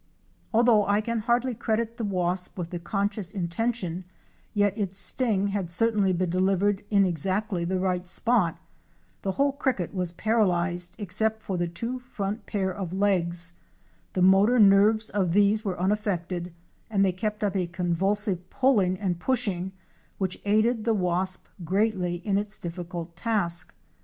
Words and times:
Although 0.51 0.87
I 0.87 0.99
can 0.99 1.19
hardly 1.19 1.53
credit 1.53 1.97
the 1.97 2.03
wasp 2.03 2.57
with 2.57 2.71
the 2.71 2.79
conscious 2.79 3.33
intention, 3.33 4.03
yet 4.55 4.75
its 4.75 4.97
sting 4.97 5.49
had 5.49 5.69
certainly 5.69 6.11
been 6.11 6.31
delivered 6.31 6.83
in 6.89 7.05
exactly 7.05 7.65
the 7.65 7.77
right 7.77 8.07
spot. 8.07 8.57
The 9.21 9.33
whole 9.33 9.51
cricket 9.51 9.93
was 9.93 10.13
paralyzed 10.13 10.95
except 10.97 11.43
for 11.43 11.55
the 11.55 11.67
two 11.67 11.99
front 11.99 12.47
pair 12.47 12.73
of 12.73 12.93
legs. 12.93 13.53
The 14.13 14.23
motor 14.23 14.57
nerves 14.57 15.11
of 15.11 15.33
these 15.33 15.63
were 15.63 15.79
unaffected 15.79 16.51
and 16.89 17.05
they 17.05 17.11
kept 17.11 17.43
up 17.43 17.55
a 17.55 17.67
convulsive 17.67 18.49
pulling 18.49 18.97
and 18.99 19.19
pushing 19.19 19.71
which 20.17 20.41
aided 20.45 20.83
the 20.83 20.95
wasp 20.95 21.45
greatly 21.63 22.15
in 22.25 22.39
its 22.39 22.57
difficult 22.57 23.15
task. 23.15 23.71